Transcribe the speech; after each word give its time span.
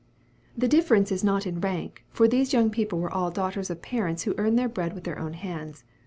The 0.57 0.67
difference 0.67 1.11
is 1.11 1.23
not 1.23 1.45
in 1.45 1.61
rank, 1.61 2.03
for 2.09 2.27
these 2.27 2.53
young 2.53 2.71
people 2.71 2.97
were 2.97 3.11
all 3.13 3.29
daughters 3.29 3.69
of 3.69 3.83
parents 3.83 4.23
who 4.23 4.33
earn 4.39 4.55
their 4.55 4.67
bread 4.67 4.93
with 4.93 5.03
their 5.03 5.19
own 5.19 5.33
hands. 5.35 5.83